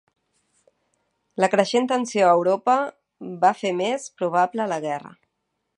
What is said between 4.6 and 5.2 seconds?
la guerra.